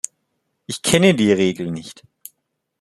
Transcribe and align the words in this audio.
Ich 0.65 0.81
kenne 0.81 1.13
die 1.13 1.31
Regel 1.31 1.69
nicht. 1.69 2.01